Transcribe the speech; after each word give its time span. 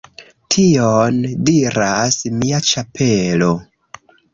Tion 0.55 1.21
diras 1.51 2.19
mia 2.41 2.67
ĉapelo 2.73 3.57